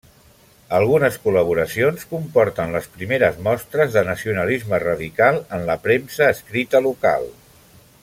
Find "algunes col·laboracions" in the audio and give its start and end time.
0.77-2.05